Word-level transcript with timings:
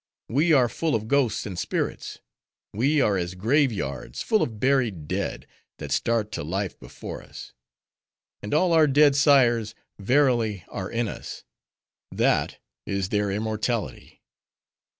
We 0.29 0.51
are 0.51 0.67
full 0.67 0.95
of 0.95 1.07
ghosts 1.07 1.45
and 1.45 1.59
spirits; 1.59 2.21
we 2.73 3.01
are 3.01 3.17
as 3.17 3.35
grave 3.35 3.71
yards 3.71 4.23
full 4.23 4.41
of 4.41 4.59
buried 4.59 5.07
dead, 5.07 5.45
that 5.77 5.91
start 5.91 6.31
to 6.31 6.43
life 6.43 6.79
before 6.79 7.21
us. 7.21 7.53
And 8.41 8.51
all 8.51 8.73
our 8.73 8.87
dead 8.87 9.15
sires, 9.15 9.75
verily, 9.99 10.63
are 10.69 10.89
in 10.89 11.07
us; 11.07 11.43
that 12.11 12.57
is 12.87 13.09
their 13.09 13.29
immortality. 13.29 14.23